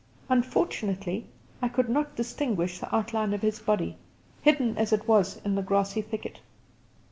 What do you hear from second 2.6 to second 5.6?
the outline of his body, hidden as it was in